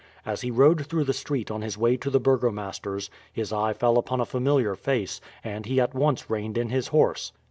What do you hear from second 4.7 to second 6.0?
face, and he at